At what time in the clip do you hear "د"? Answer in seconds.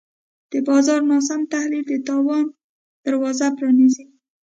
0.51-0.53, 1.89-1.93